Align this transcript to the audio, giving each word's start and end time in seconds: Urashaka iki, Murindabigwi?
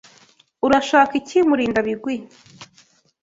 Urashaka 0.65 1.13
iki, 1.21 1.37
Murindabigwi? 1.49 2.15